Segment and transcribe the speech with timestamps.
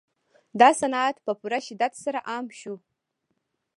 [0.59, 2.75] دا صنعت په پوره شدت سره عام شو